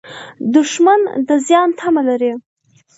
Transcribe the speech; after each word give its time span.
دښمن 0.53 1.01
د 1.27 1.29
زیان 1.47 1.69
تمه 1.79 2.01
لري 2.09 2.31